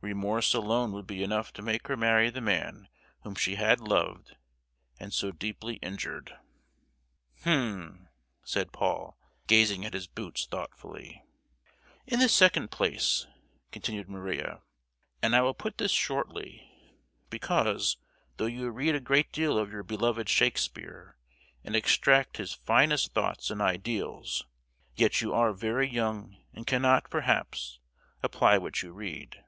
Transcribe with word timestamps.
Remorse 0.00 0.54
alone 0.54 0.92
would 0.92 1.06
be 1.06 1.22
enough 1.22 1.52
to 1.52 1.62
make 1.62 1.86
her 1.86 1.96
marry 1.96 2.30
the 2.30 2.40
man 2.40 2.88
whom 3.22 3.34
she 3.34 3.54
had 3.56 3.80
loved 3.80 4.36
and 4.98 5.12
so 5.12 5.30
deeply 5.30 5.74
injured!" 5.76 6.36
"Hem!" 7.42 8.08
said 8.44 8.72
Paul, 8.72 9.16
gazing 9.46 9.84
at 9.84 9.94
his 9.94 10.06
boots 10.06 10.46
thoughtfully. 10.46 11.24
"In 12.06 12.18
the 12.18 12.28
second 12.28 12.70
place," 12.70 13.26
continued 13.70 14.08
Maria, 14.08 14.62
"and 15.22 15.34
I 15.34 15.42
will 15.42 15.54
put 15.54 15.78
this 15.78 15.92
shortly, 15.92 16.72
because, 17.30 17.98
though 18.36 18.46
you 18.46 18.70
read 18.70 18.94
a 18.96 19.00
great 19.00 19.30
deal 19.32 19.58
of 19.58 19.70
your 19.72 19.82
beloved 19.84 20.28
Shakespeare, 20.28 21.16
and 21.64 21.76
extract 21.76 22.36
his 22.36 22.52
finest 22.52 23.14
thoughts 23.14 23.50
and 23.50 23.60
ideals, 23.62 24.44
yet 24.96 25.20
you 25.20 25.32
are 25.34 25.52
very 25.52 25.88
young, 25.88 26.36
and 26.52 26.66
cannot, 26.66 27.10
perhaps, 27.10 27.78
apply 28.22 28.58
what 28.58 28.82
you 28.82 28.92
read. 28.92 29.44